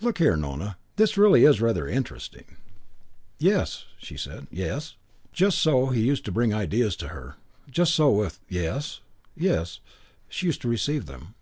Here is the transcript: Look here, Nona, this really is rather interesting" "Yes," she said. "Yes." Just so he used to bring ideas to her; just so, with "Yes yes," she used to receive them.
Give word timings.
Look 0.00 0.16
here, 0.16 0.38
Nona, 0.38 0.78
this 0.96 1.18
really 1.18 1.44
is 1.44 1.60
rather 1.60 1.86
interesting" 1.86 2.56
"Yes," 3.50 3.84
she 3.98 4.16
said. 4.16 4.46
"Yes." 4.50 4.96
Just 5.34 5.58
so 5.58 5.88
he 5.88 6.00
used 6.00 6.24
to 6.24 6.32
bring 6.32 6.54
ideas 6.54 6.96
to 6.96 7.08
her; 7.08 7.36
just 7.70 7.94
so, 7.94 8.10
with 8.10 8.40
"Yes 8.48 9.00
yes," 9.36 9.80
she 10.30 10.46
used 10.46 10.62
to 10.62 10.68
receive 10.68 11.04
them. 11.04 11.34